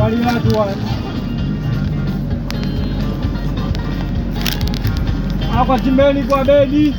[0.00, 0.74] waliatu wale
[5.60, 6.94] akwa chimbeni kwa bedi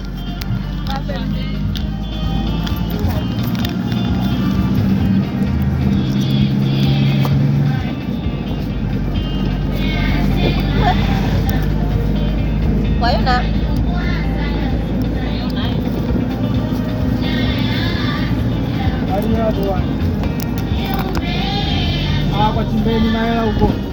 [12.99, 13.43] Kwa hiyo na
[19.13, 19.71] waliatu
[22.71, 23.88] 准备，你买来过。